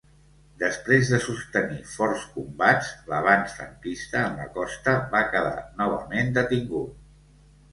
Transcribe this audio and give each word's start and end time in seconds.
Després 0.61 1.09
de 1.15 1.19
sostenir 1.25 1.83
forts 1.89 2.23
combats, 2.37 2.89
l'avanç 3.11 3.53
franquista 3.59 4.25
en 4.31 4.41
la 4.43 4.49
costa 4.57 4.97
va 5.13 5.23
quedar 5.37 5.55
novament 5.83 6.35
detingut. 6.41 6.99